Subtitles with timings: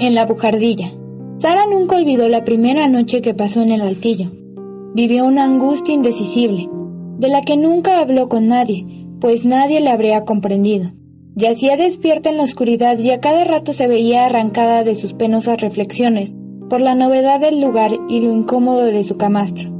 [0.00, 0.92] En la bujardilla.
[1.38, 4.32] Sara nunca olvidó la primera noche que pasó en el altillo.
[4.94, 6.68] Vivió una angustia indecisible,
[7.18, 10.90] de la que nunca habló con nadie, pues nadie le habría comprendido.
[11.36, 15.60] Yacía despierta en la oscuridad y a cada rato se veía arrancada de sus penosas
[15.60, 16.34] reflexiones
[16.68, 19.70] por la novedad del lugar y lo incómodo de su camastro.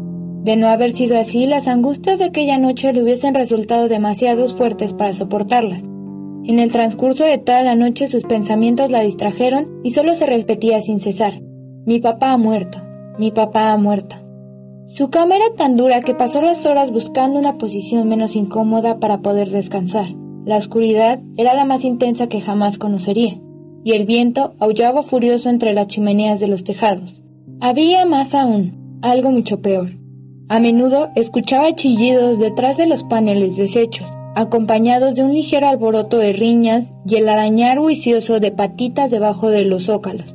[0.44, 4.92] De no haber sido así, las angustias de aquella noche le hubiesen resultado demasiados fuertes
[4.92, 5.82] para soportarlas.
[6.46, 10.80] En el transcurso de toda la noche sus pensamientos la distrajeron y solo se repetía
[10.82, 11.40] sin cesar.
[11.86, 12.82] Mi papá ha muerto,
[13.18, 14.16] mi papá ha muerto.
[14.86, 19.22] Su cama era tan dura que pasó las horas buscando una posición menos incómoda para
[19.22, 20.08] poder descansar.
[20.44, 23.40] La oscuridad era la más intensa que jamás conocería,
[23.82, 27.22] y el viento aullaba furioso entre las chimeneas de los tejados.
[27.60, 29.92] Había más aún, algo mucho peor.
[30.50, 36.32] A menudo escuchaba chillidos detrás de los paneles deshechos, acompañados de un ligero alboroto de
[36.32, 40.34] riñas y el arañar juicioso de patitas debajo de los zócalos.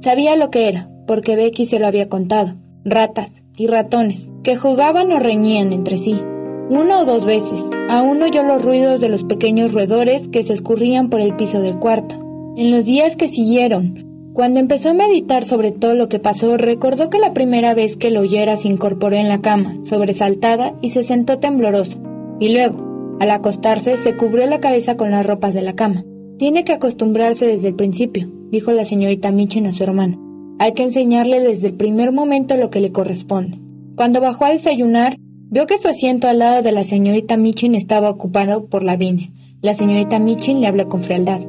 [0.00, 2.54] Sabía lo que era, porque Becky se lo había contado.
[2.84, 6.20] Ratas y ratones, que jugaban o reñían entre sí.
[6.70, 11.10] Una o dos veces, aún oyó los ruidos de los pequeños roedores que se escurrían
[11.10, 12.14] por el piso del cuarto.
[12.56, 17.10] En los días que siguieron, cuando empezó a meditar sobre todo lo que pasó, recordó
[17.10, 21.04] que la primera vez que lo oyera se incorporó en la cama, sobresaltada, y se
[21.04, 21.98] sentó temblorosa.
[22.40, 22.91] Y luego,
[23.22, 26.04] al acostarse, se cubrió la cabeza con las ropas de la cama.
[26.38, 30.18] Tiene que acostumbrarse desde el principio, dijo la señorita Mitchell a su hermano.
[30.58, 33.60] Hay que enseñarle desde el primer momento lo que le corresponde.
[33.94, 35.18] Cuando bajó a desayunar,
[35.50, 39.30] vio que su asiento al lado de la señorita Mitchell estaba ocupado por la vine.
[39.60, 41.42] La señorita Mitchell le habló con frialdad.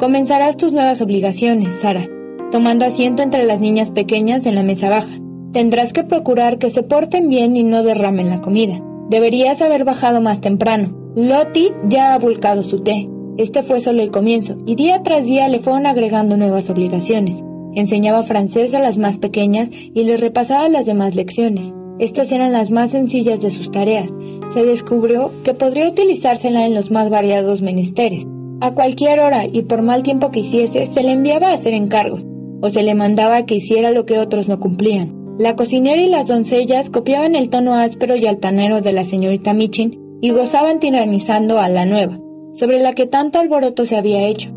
[0.00, 2.08] Comenzarás tus nuevas obligaciones, Sara,
[2.50, 5.14] tomando asiento entre las niñas pequeñas en la mesa baja.
[5.52, 8.82] Tendrás que procurar que se porten bien y no derramen la comida.
[9.08, 10.99] Deberías haber bajado más temprano.
[11.16, 13.08] Lottie ya ha volcado su té.
[13.36, 17.42] Este fue solo el comienzo, y día tras día le fueron agregando nuevas obligaciones.
[17.74, 21.72] Enseñaba francés a las más pequeñas y les repasaba las demás lecciones.
[21.98, 24.08] Estas eran las más sencillas de sus tareas.
[24.54, 28.24] Se descubrió que podría utilizársela en los más variados menesteres.
[28.60, 32.24] A cualquier hora y por mal tiempo que hiciese, se le enviaba a hacer encargos,
[32.60, 35.16] o se le mandaba que hiciera lo que otros no cumplían.
[35.38, 39.99] La cocinera y las doncellas copiaban el tono áspero y altanero de la señorita Michin
[40.20, 42.18] y gozaban tiranizando a la nueva,
[42.54, 44.50] sobre la que tanto alboroto se había hecho.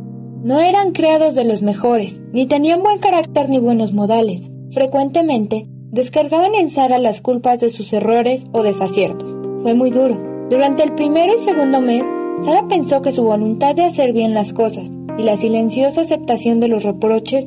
[0.43, 4.41] No eran creados de los mejores, ni tenían buen carácter ni buenos modales.
[4.71, 9.33] Frecuentemente descargaban en Sara las culpas de sus errores o desaciertos.
[9.61, 10.19] Fue muy duro.
[10.49, 12.05] Durante el primero y segundo mes,
[12.43, 16.67] Sara pensó que su voluntad de hacer bien las cosas y la silenciosa aceptación de
[16.67, 17.45] los reproches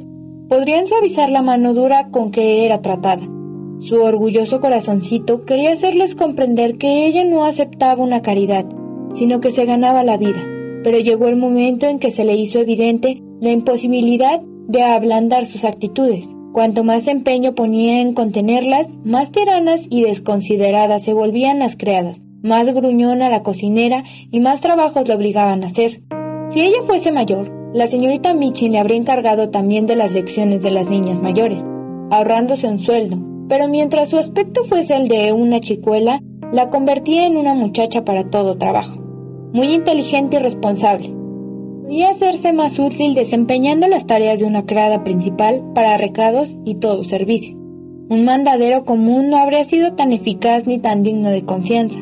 [0.48, 3.28] podrían suavizar la mano dura con que era tratada.
[3.80, 8.66] Su orgulloso corazoncito quería hacerles comprender que ella no aceptaba una caridad,
[9.14, 10.42] sino que se ganaba la vida.
[10.82, 15.64] Pero llegó el momento en que se le hizo evidente la imposibilidad de ablandar sus
[15.64, 16.26] actitudes.
[16.52, 22.66] Cuanto más empeño ponía en contenerlas, más tiranas y desconsideradas se volvían las creadas, más
[22.72, 26.02] gruñona la cocinera y más trabajos le obligaban a hacer.
[26.48, 30.70] Si ella fuese mayor, la señorita Michin le habría encargado también de las lecciones de
[30.70, 31.62] las niñas mayores,
[32.10, 36.20] ahorrándose un sueldo, pero mientras su aspecto fuese el de una chicuela,
[36.52, 38.98] la convertía en una muchacha para todo trabajo,
[39.52, 41.12] muy inteligente y responsable.
[41.82, 47.04] Podía hacerse más útil desempeñando las tareas de una criada principal para recados y todo
[47.04, 47.56] servicio.
[48.08, 51.98] Un mandadero común no habría sido tan eficaz ni tan digno de confianza.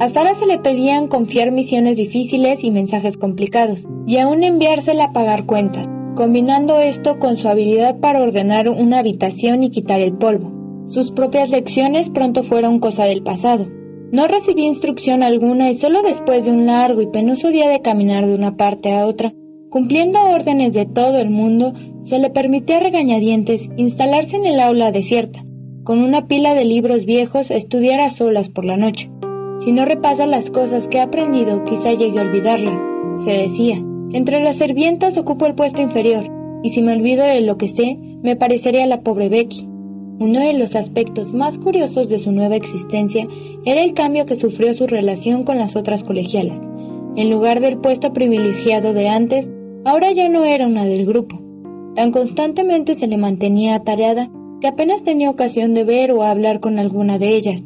[0.00, 5.12] A Sara se le pedían confiar misiones difíciles y mensajes complicados, y aún enviársela a
[5.12, 10.55] pagar cuentas, combinando esto con su habilidad para ordenar una habitación y quitar el polvo.
[10.88, 13.66] Sus propias lecciones pronto fueron cosa del pasado.
[14.12, 18.24] No recibí instrucción alguna y solo después de un largo y penoso día de caminar
[18.24, 19.34] de una parte a otra,
[19.68, 21.74] cumpliendo órdenes de todo el mundo,
[22.04, 25.44] se le permitía regañadientes instalarse en el aula desierta,
[25.82, 29.10] con una pila de libros viejos estudiar a solas por la noche.
[29.58, 32.78] Si no repasa las cosas que ha aprendido, quizá llegue a olvidarlas,
[33.24, 33.82] se decía.
[34.12, 36.30] Entre las servientas ocupo el puesto inferior,
[36.62, 39.65] y si me olvido de lo que sé, me parecería la pobre Becky.
[40.18, 43.28] Uno de los aspectos más curiosos de su nueva existencia
[43.66, 46.58] era el cambio que sufrió su relación con las otras colegialas.
[47.16, 49.50] En lugar del puesto privilegiado de antes,
[49.84, 51.38] ahora ya no era una del grupo.
[51.94, 54.30] Tan constantemente se le mantenía atareada
[54.62, 57.62] que apenas tenía ocasión de ver o hablar con alguna de ellas.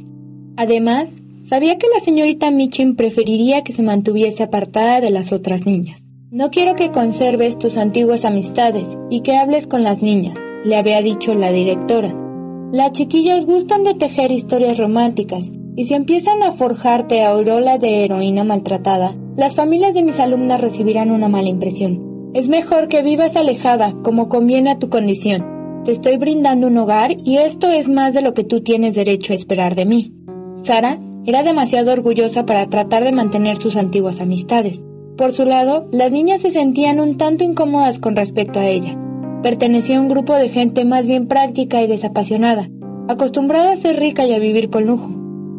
[0.56, 1.08] Además,
[1.46, 6.02] sabía que la señorita Mitchin preferiría que se mantuviese apartada de las otras niñas.
[6.32, 11.00] No quiero que conserves tus antiguas amistades y que hables con las niñas, le había
[11.00, 12.29] dicho la directora.
[12.72, 18.44] Las chiquillas gustan de tejer historias románticas y si empiezan a forjarte aureola de heroína
[18.44, 22.30] maltratada, las familias de mis alumnas recibirán una mala impresión.
[22.32, 25.82] Es mejor que vivas alejada, como conviene a tu condición.
[25.84, 29.32] Te estoy brindando un hogar y esto es más de lo que tú tienes derecho
[29.32, 30.14] a esperar de mí.
[30.62, 34.80] Sara era demasiado orgullosa para tratar de mantener sus antiguas amistades.
[35.16, 38.96] Por su lado, las niñas se sentían un tanto incómodas con respecto a ella.
[39.42, 42.68] Pertenecía a un grupo de gente más bien práctica y desapasionada,
[43.08, 45.08] acostumbrada a ser rica y a vivir con lujo.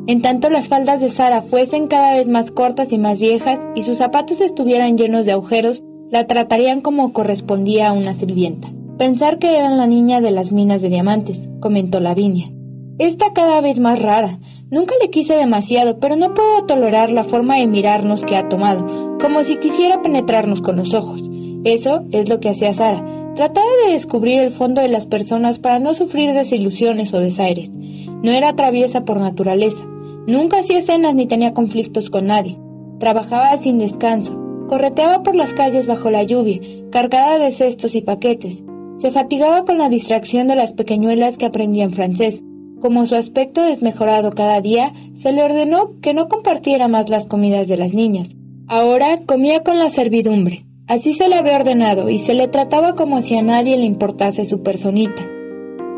[0.08, 3.84] En tanto las faldas de Sara fuesen cada vez más cortas y más viejas y
[3.84, 5.82] sus zapatos estuvieran llenos de agujeros,
[6.12, 8.72] la tratarían como correspondía a una sirvienta.
[8.98, 12.52] Pensar que era la niña de las minas de diamantes, comentó Lavinia.
[13.00, 14.40] Está cada vez más rara.
[14.70, 19.18] Nunca le quise demasiado, pero no puedo tolerar la forma de mirarnos que ha tomado,
[19.20, 21.24] como si quisiera penetrarnos con los ojos.
[21.64, 23.21] Eso es lo que hacía Sara.
[23.36, 27.72] Trataba de descubrir el fondo de las personas para no sufrir desilusiones o desaires.
[27.72, 29.84] No era traviesa por naturaleza,
[30.28, 32.58] Nunca hacía escenas ni tenía conflictos con nadie.
[33.00, 34.38] Trabajaba sin descanso.
[34.70, 36.62] Correteaba por las calles bajo la lluvia,
[36.92, 38.64] cargada de cestos y paquetes.
[38.98, 42.42] Se fatigaba con la distracción de las pequeñuelas que aprendían francés.
[42.82, 47.68] Como su aspecto desmejorado cada día, se le ordenó que no compartiera más las comidas
[47.68, 48.30] de las niñas.
[48.68, 50.66] Ahora comía con la servidumbre.
[50.92, 54.44] Así se le había ordenado y se le trataba como si a nadie le importase
[54.44, 55.26] su personita.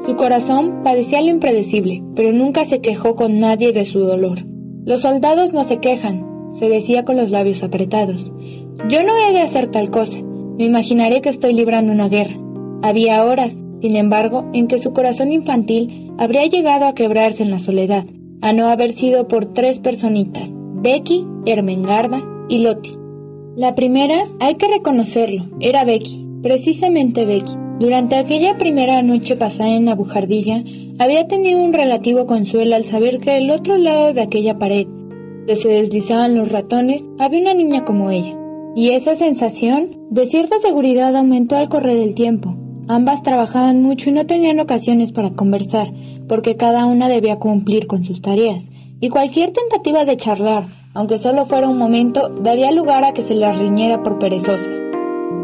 [0.05, 4.45] Su corazón padecía lo impredecible, pero nunca se quejó con nadie de su dolor.
[4.85, 6.23] Los soldados no se quejan,
[6.53, 8.31] se decía con los labios apretados.
[8.87, 10.19] Yo no he de hacer tal cosa.
[10.59, 12.37] Me imaginaré que estoy librando una guerra.
[12.83, 17.57] Había horas, sin embargo, en que su corazón infantil habría llegado a quebrarse en la
[17.57, 18.05] soledad,
[18.41, 23.02] a no haber sido por tres personitas, Becky, Ermengarda y Loti.
[23.55, 27.53] La primera, hay que reconocerlo, era Becky, precisamente Becky.
[27.79, 30.63] Durante aquella primera noche pasada en la bujardilla,
[30.97, 35.55] había tenido un relativo consuelo al saber que al otro lado de aquella pared, donde
[35.55, 38.35] se deslizaban los ratones, había una niña como ella.
[38.75, 42.55] Y esa sensación de cierta seguridad aumentó al correr el tiempo.
[42.87, 45.93] Ambas trabajaban mucho y no tenían ocasiones para conversar,
[46.27, 48.65] porque cada una debía cumplir con sus tareas,
[48.99, 53.35] y cualquier tentativa de charlar, aunque solo fuera un momento, daría lugar a que se
[53.35, 54.79] las riñera por perezosas.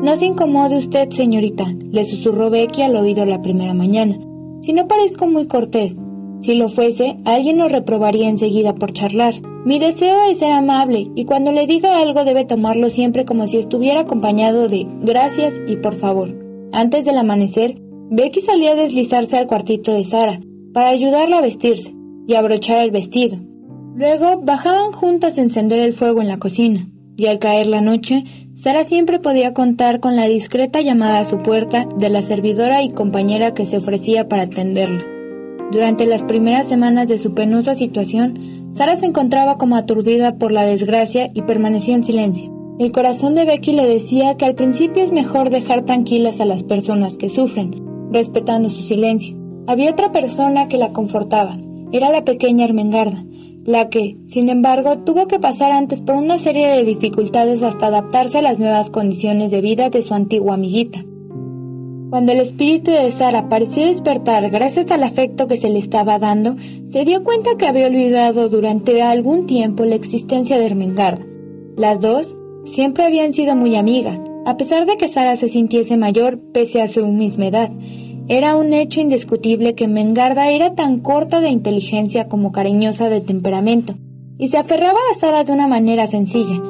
[0.04, 4.18] No se incomode usted, señorita, le susurró Becky al oído la primera mañana.
[4.62, 5.96] Si no parezco muy cortés.
[6.42, 9.34] Si lo fuese, alguien nos reprobaría enseguida por charlar.
[9.66, 13.58] Mi deseo es ser amable, y cuando le diga algo debe tomarlo siempre como si
[13.58, 16.34] estuviera acompañado de gracias y por favor.
[16.72, 20.40] Antes del amanecer, Becky salía a deslizarse al cuartito de Sara,
[20.74, 21.94] para ayudarla a vestirse
[22.26, 23.49] y abrochar el vestido.
[24.00, 26.88] Luego bajaban juntas a encender el fuego en la cocina,
[27.18, 28.24] y al caer la noche,
[28.56, 32.92] Sara siempre podía contar con la discreta llamada a su puerta de la servidora y
[32.92, 35.04] compañera que se ofrecía para atenderla.
[35.74, 40.64] Durante las primeras semanas de su penosa situación, Sara se encontraba como aturdida por la
[40.64, 42.50] desgracia y permanecía en silencio.
[42.80, 46.64] El corazón de Becky le decía que al principio es mejor dejar tranquilas a las
[46.64, 47.76] personas que sufren,
[48.14, 49.36] respetando su silencio.
[49.68, 51.58] Había otra persona que la confortaba,
[51.92, 53.26] era la pequeña Ermengarda,
[53.70, 58.40] la que, sin embargo, tuvo que pasar antes por una serie de dificultades hasta adaptarse
[58.40, 61.06] a las nuevas condiciones de vida de su antigua amiguita.
[62.10, 66.56] Cuando el espíritu de Sara pareció despertar gracias al afecto que se le estaba dando,
[66.90, 71.24] se dio cuenta que había olvidado durante algún tiempo la existencia de Ermengarda.
[71.78, 72.36] Las dos
[72.66, 76.88] siempre habían sido muy amigas, a pesar de que Sara se sintiese mayor pese a
[76.88, 77.70] su misma edad,
[78.32, 83.96] era un hecho indiscutible que Mengarda era tan corta de inteligencia como cariñosa de temperamento,
[84.38, 86.62] y se aferraba a Sara de una manera sencilla.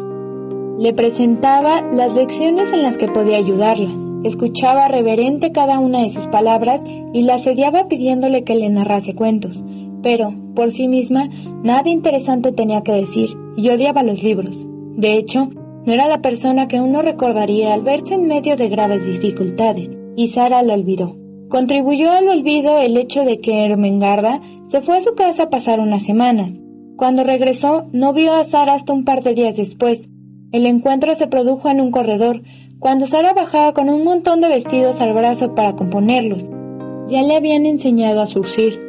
[0.80, 6.28] Le presentaba las lecciones en las que podía ayudarla, escuchaba reverente cada una de sus
[6.28, 6.82] palabras
[7.13, 9.62] y la asediaba pidiéndole que le narrase cuentos,
[10.01, 11.28] pero, por sí misma,
[11.62, 14.56] nada interesante tenía que decir, y odiaba los libros.
[14.96, 15.50] De hecho,
[15.86, 20.30] no era la persona que uno recordaría al verse en medio de graves dificultades, y
[20.30, 21.18] Sara lo olvidó.
[21.50, 25.79] Contribuyó al olvido el hecho de que Ermengarda se fue a su casa a pasar
[25.79, 26.51] unas semanas.
[26.96, 30.08] Cuando regresó, no vio a Sara hasta un par de días después.
[30.51, 32.44] El encuentro se produjo en un corredor,
[32.77, 36.46] cuando Sara bajaba con un montón de vestidos al brazo para componerlos.
[37.08, 38.79] Ya le habían enseñado a surcir.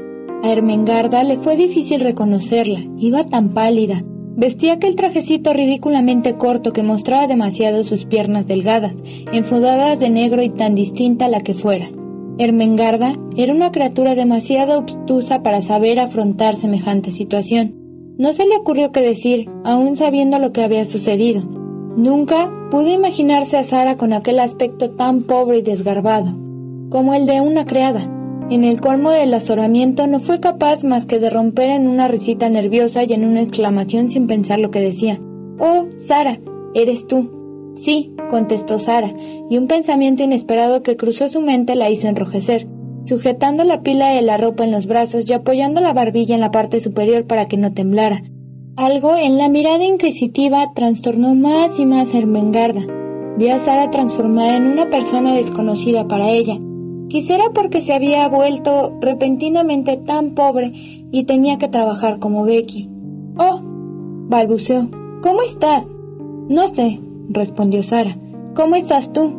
[0.43, 4.05] A Ermengarda le fue difícil reconocerla, iba tan pálida,
[4.37, 8.95] Vestía aquel trajecito ridículamente corto que mostraba demasiado sus piernas delgadas,
[9.33, 11.91] enfudadas de negro y tan distinta a la que fuera.
[12.39, 17.75] Ermengarda era una criatura demasiado obtusa para saber afrontar semejante situación.
[18.19, 21.43] No se le ocurrió qué decir, aún sabiendo lo que había sucedido.
[21.97, 26.33] Nunca pudo imaginarse a Sara con aquel aspecto tan pobre y desgarbado,
[26.91, 28.03] como el de una criada.
[28.51, 32.49] En el colmo del azoramiento no fue capaz más que de romper en una risita
[32.49, 35.21] nerviosa y en una exclamación sin pensar lo que decía.
[35.59, 36.41] Oh, Sara,
[36.75, 37.40] eres tú.
[37.81, 39.13] Sí, contestó Sara,
[39.49, 42.69] y un pensamiento inesperado que cruzó su mente la hizo enrojecer.
[43.07, 46.51] Sujetando la pila de la ropa en los brazos y apoyando la barbilla en la
[46.51, 48.23] parte superior para que no temblara.
[48.77, 52.83] Algo en la mirada inquisitiva trastornó más y más a Ermengarda.
[53.39, 56.59] Vio a Sara transformada en una persona desconocida para ella,
[57.11, 60.71] Quisiera porque se había vuelto repentinamente tan pobre
[61.11, 62.89] y tenía que trabajar como Becky.
[63.37, 63.61] Oh,
[64.29, 64.89] balbuceó.
[65.21, 65.85] ¿Cómo estás?
[66.49, 68.19] No sé, respondió Sara.
[68.55, 69.33] ¿Cómo estás tú?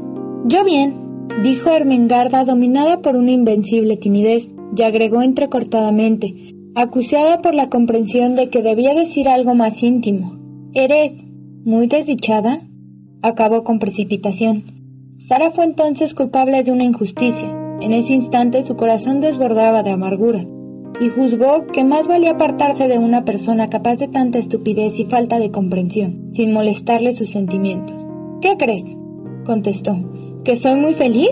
[0.47, 7.69] Yo bien, dijo Ermengarda dominada por una invencible timidez, y agregó entrecortadamente, acusada por la
[7.69, 10.37] comprensión de que debía decir algo más íntimo.
[10.73, 11.13] ¿Eres
[11.65, 12.61] muy desdichada?
[13.21, 15.17] Acabó con precipitación.
[15.27, 17.49] Sara fue entonces culpable de una injusticia.
[17.81, 20.45] En ese instante su corazón desbordaba de amargura,
[20.99, 25.39] y juzgó que más valía apartarse de una persona capaz de tanta estupidez y falta
[25.39, 28.05] de comprensión, sin molestarle sus sentimientos.
[28.41, 28.83] ¿Qué crees?
[29.45, 29.95] contestó.
[30.43, 31.31] ¿Que soy muy feliz?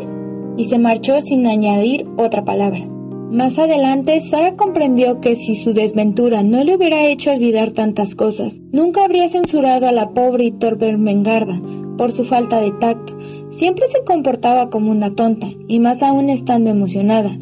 [0.58, 2.86] Y se marchó sin añadir otra palabra.
[3.32, 8.60] Más adelante, Sara comprendió que si su desventura no le hubiera hecho olvidar tantas cosas,
[8.72, 11.62] nunca habría censurado a la pobre y torpe Mengarda
[11.96, 13.16] por su falta de tacto.
[13.52, 17.38] Siempre se comportaba como una tonta, y más aún estando emocionada.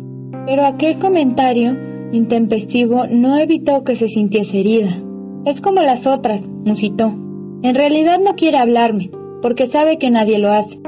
[0.45, 1.77] Pero aquel comentario
[2.11, 5.01] intempestivo no evitó que se sintiese herida.
[5.45, 7.15] Es como las otras, musitó.
[7.63, 9.11] En realidad no quiere hablarme,
[9.41, 10.79] porque sabe que nadie lo hace.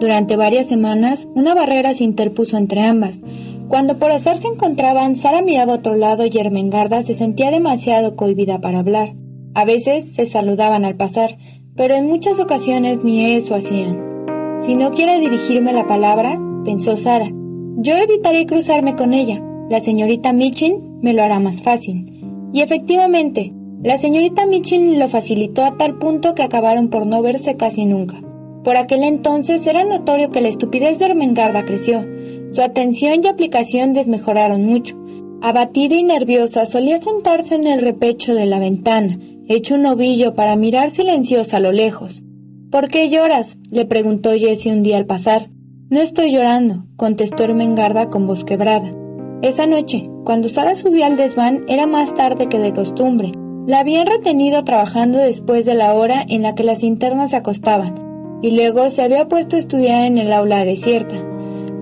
[0.00, 3.20] Durante varias semanas, una barrera se interpuso entre ambas,
[3.68, 8.16] cuando por azar se encontraban, Sara miraba a otro lado y Ermengarda se sentía demasiado
[8.16, 9.14] cohibida para hablar.
[9.54, 11.36] A veces se saludaban al pasar,
[11.76, 14.56] pero en muchas ocasiones ni eso hacían.
[14.60, 17.30] Si no quiere dirigirme la palabra, pensó Sara,
[17.76, 19.42] yo evitaré cruzarme con ella.
[19.68, 22.24] La señorita Michin me lo hará más fácil.
[22.52, 27.56] Y efectivamente, la señorita Michin lo facilitó a tal punto que acabaron por no verse
[27.56, 28.22] casi nunca.
[28.64, 32.04] Por aquel entonces era notorio que la estupidez de Ermengarda creció,
[32.52, 34.96] su atención y aplicación desmejoraron mucho.
[35.42, 40.56] Abatida y nerviosa, solía sentarse en el repecho de la ventana, hecho un ovillo para
[40.56, 42.22] mirar silenciosa a lo lejos.
[42.70, 43.58] ¿Por qué lloras?
[43.70, 45.50] le preguntó Jessie un día al pasar.
[45.90, 48.97] No estoy llorando, contestó Ermengarda con voz quebrada.
[49.40, 53.30] Esa noche, cuando Sara subió al desván, era más tarde que de costumbre.
[53.68, 58.40] La habían retenido trabajando después de la hora en la que las internas se acostaban,
[58.42, 61.14] y luego se había puesto a estudiar en el aula desierta.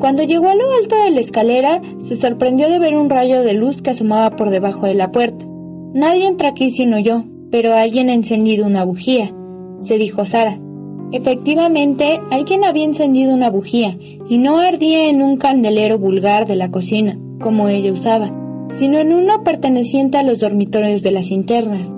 [0.00, 3.54] Cuando llegó a lo alto de la escalera, se sorprendió de ver un rayo de
[3.54, 5.46] luz que asomaba por debajo de la puerta.
[5.94, 9.34] Nadie entra aquí sino yo, pero alguien ha encendido una bujía,
[9.78, 10.60] se dijo Sara.
[11.10, 13.96] Efectivamente, alguien había encendido una bujía,
[14.28, 18.32] y no ardía en un candelero vulgar de la cocina, como ella usaba,
[18.72, 21.90] sino en uno perteneciente a los dormitorios de las internas.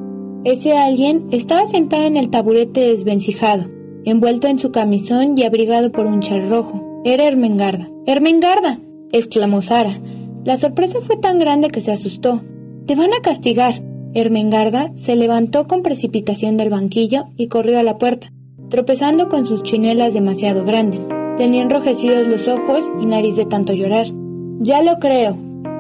[0.45, 3.67] Ese alguien estaba sentado en el taburete desvencijado,
[4.05, 7.03] envuelto en su camisón y abrigado por un chal rojo.
[7.05, 7.89] Era Ermengarda.
[8.07, 8.81] ¡Ermengarda!
[9.13, 10.01] exclamó Sara.
[10.45, 12.43] La sorpresa fue tan grande que se asustó.
[12.87, 13.83] Te van a castigar.
[14.15, 18.33] Ermengarda se levantó con precipitación del banquillo y corrió a la puerta,
[18.71, 21.01] tropezando con sus chinelas demasiado grandes.
[21.37, 24.07] Tenía enrojecidos los ojos y nariz de tanto llorar.
[24.61, 25.37] Ya lo creo.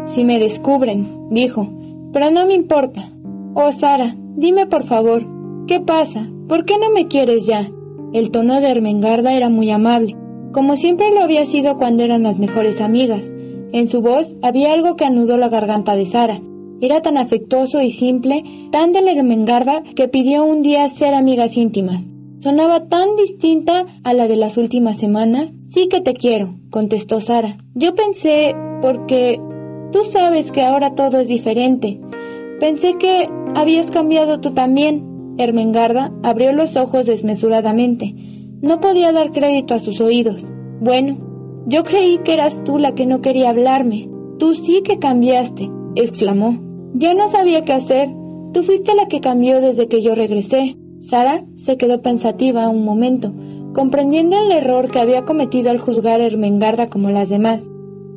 [0.06, 1.68] Si me descubren, dijo.
[2.12, 3.10] Pero no me importa.
[3.54, 5.26] Oh, Sara, dime por favor.
[5.66, 6.28] ¿Qué pasa?
[6.48, 7.70] ¿Por qué no me quieres ya?
[8.12, 10.16] El tono de Ermengarda era muy amable,
[10.52, 13.30] como siempre lo había sido cuando eran las mejores amigas.
[13.72, 16.40] En su voz había algo que anudó la garganta de Sara.
[16.80, 21.56] Era tan afectuoso y simple, tan de la Ermengarda, que pidió un día ser amigas
[21.56, 22.04] íntimas.
[22.38, 25.52] Sonaba tan distinta a la de las últimas semanas.
[25.68, 27.58] Sí que te quiero, contestó Sara.
[27.74, 29.38] Yo pensé, porque
[29.92, 32.00] tú sabes que ahora todo es diferente.
[32.58, 35.34] Pensé que habías cambiado tú también.
[35.36, 38.14] Ermengarda abrió los ojos desmesuradamente.
[38.62, 40.42] No podía dar crédito a sus oídos.
[40.80, 41.18] Bueno,
[41.66, 44.08] yo creí que eras tú la que no quería hablarme.
[44.38, 46.58] Tú sí que cambiaste, exclamó.
[46.94, 48.08] Ya no sabía qué hacer.
[48.54, 50.78] Tú fuiste la que cambió desde que yo regresé.
[51.02, 53.32] Sara se quedó pensativa un momento,
[53.78, 57.62] comprendiendo el error que había cometido al juzgar a Ermengarda como las demás.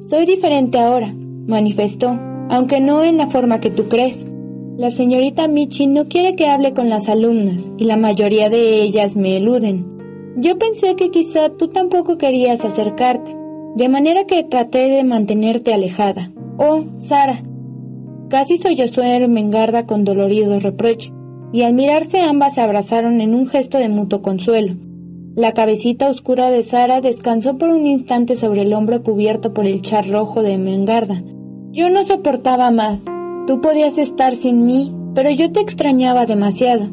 [0.07, 4.25] Soy diferente ahora, manifestó, aunque no en la forma que tú crees.
[4.75, 9.15] La señorita Michi no quiere que hable con las alumnas y la mayoría de ellas
[9.15, 9.85] me eluden.
[10.37, 13.37] Yo pensé que quizá tú tampoco querías acercarte,
[13.75, 16.31] de manera que traté de mantenerte alejada.
[16.57, 17.43] Oh, Sara.
[18.29, 21.13] Casi sollozó Ermengarda con dolorido reproche,
[21.53, 24.73] y al mirarse ambas se abrazaron en un gesto de mutuo consuelo.
[25.35, 29.81] La cabecita oscura de Sara descansó por un instante sobre el hombro cubierto por el
[29.81, 31.23] char rojo de Ermengarda.
[31.71, 32.99] Yo no soportaba más.
[33.47, 36.89] Tú podías estar sin mí, pero yo te extrañaba demasiado.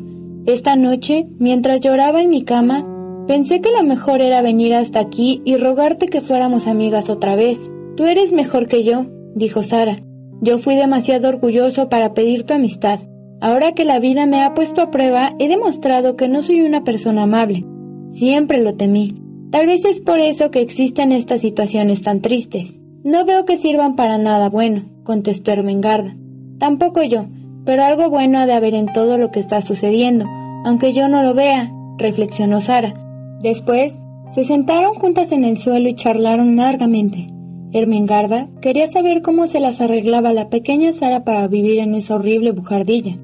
[0.46, 2.86] Esta noche, mientras lloraba en mi cama,
[3.28, 7.60] Pensé que lo mejor era venir hasta aquí y rogarte que fuéramos amigas otra vez.
[7.94, 9.04] Tú eres mejor que yo,
[9.34, 10.00] dijo Sara.
[10.40, 13.00] Yo fui demasiado orgulloso para pedir tu amistad.
[13.42, 16.84] Ahora que la vida me ha puesto a prueba, he demostrado que no soy una
[16.84, 17.66] persona amable.
[18.12, 19.20] Siempre lo temí.
[19.50, 22.78] Tal vez es por eso que existen estas situaciones tan tristes.
[23.04, 26.16] No veo que sirvan para nada bueno, contestó Ermengarda.
[26.58, 27.26] Tampoco yo,
[27.64, 30.26] pero algo bueno ha de haber en todo lo que está sucediendo,
[30.64, 32.94] aunque yo no lo vea, reflexionó Sara.
[33.42, 33.96] Después,
[34.32, 37.32] se sentaron juntas en el suelo y charlaron largamente.
[37.72, 42.52] Ermengarda quería saber cómo se las arreglaba la pequeña Sara para vivir en esa horrible
[42.52, 43.18] bujardilla.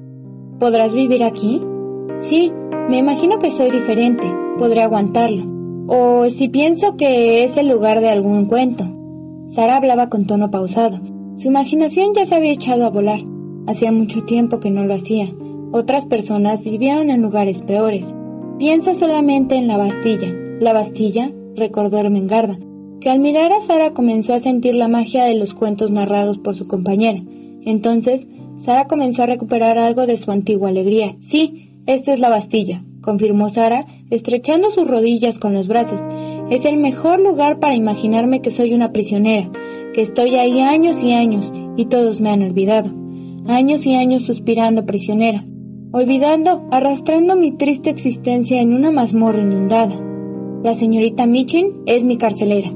[0.59, 1.61] ¿Podrás vivir aquí?
[2.19, 2.51] Sí,
[2.89, 4.25] me imagino que soy diferente,
[4.57, 5.45] podré aguantarlo.
[5.87, 8.85] O si pienso que es el lugar de algún cuento.
[9.49, 10.99] Sara hablaba con tono pausado.
[11.37, 13.19] Su imaginación ya se había echado a volar.
[13.67, 15.29] Hacía mucho tiempo que no lo hacía.
[15.71, 18.05] Otras personas vivieron en lugares peores.
[18.57, 20.33] Piensa solamente en la Bastilla.
[20.59, 22.57] La Bastilla, recordó Ermengarda,
[23.01, 26.55] que al mirar a Sara comenzó a sentir la magia de los cuentos narrados por
[26.55, 27.21] su compañera.
[27.65, 28.25] Entonces,
[28.61, 31.17] Sara comenzó a recuperar algo de su antigua alegría.
[31.19, 36.01] Sí, esta es la Bastilla, confirmó Sara, estrechando sus rodillas con los brazos.
[36.49, 39.49] Es el mejor lugar para imaginarme que soy una prisionera,
[39.93, 42.91] que estoy ahí años y años y todos me han olvidado.
[43.47, 45.45] Años y años suspirando prisionera
[45.95, 49.97] olvidando, arrastrando mi triste existencia en una mazmorra inundada.
[50.61, 52.69] La señorita Michin es mi carcelera.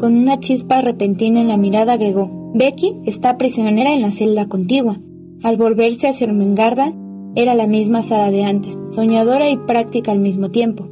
[0.00, 4.98] Con una chispa repentina en la mirada agregó, Becky está prisionera en la celda contigua.
[5.42, 6.94] Al volverse hacia Ermengarda,
[7.34, 10.88] era la misma Sara de antes, soñadora y práctica al mismo tiempo.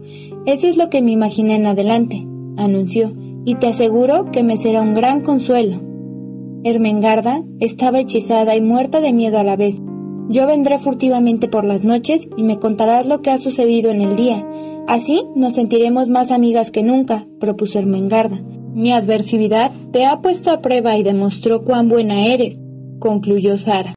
[0.47, 2.27] Eso es lo que me imaginé en adelante,
[2.57, 3.13] anunció,
[3.45, 5.81] y te aseguro que me será un gran consuelo.
[6.65, 9.81] Ermengarda estaba hechizada y muerta de miedo a la vez,
[10.31, 14.15] yo vendré furtivamente por las noches y me contarás lo que ha sucedido en el
[14.15, 14.47] día.
[14.87, 18.41] Así nos sentiremos más amigas que nunca, propuso Ermengarda.
[18.73, 22.57] Mi adversidad te ha puesto a prueba y demostró cuán buena eres,
[23.01, 23.97] concluyó Sara.